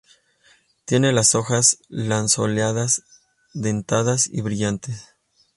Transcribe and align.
Tiene 0.85 1.11
las 1.11 1.35
hojas 1.35 1.77
lanceoladas, 1.87 3.03
dentadas 3.53 4.25
y 4.25 4.41
brillantes. 4.41 5.13